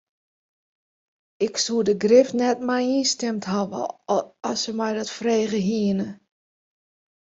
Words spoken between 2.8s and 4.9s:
ynstimd hawwe as se my